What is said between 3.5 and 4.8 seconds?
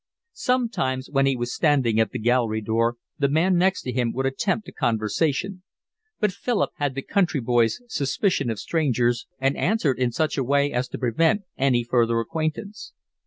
next to him would attempt a